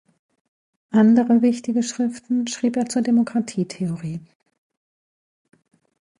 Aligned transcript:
Andere 0.89 1.43
wichtige 1.43 1.83
Schriften 1.83 2.47
schrieb 2.47 2.75
er 2.75 2.87
zur 2.89 3.03
Demokratietheorie. 3.03 4.19